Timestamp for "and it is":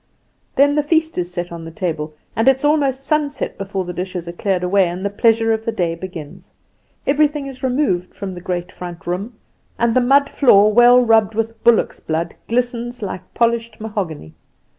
2.35-2.65